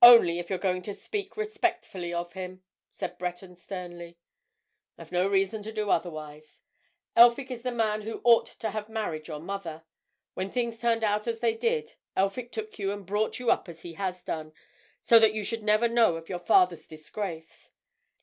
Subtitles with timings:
[0.00, 4.16] "Only if you are going to speak respectfully of him," said Breton sternly.
[4.96, 6.62] "I've no reason to do otherwise.
[7.14, 9.84] Elphick is the man who ought to have married your mother.
[10.32, 13.82] When things turned out as they did, Elphick took you and brought you up as
[13.82, 14.54] he has done,
[15.02, 17.70] so that you should never know of your father's disgrace.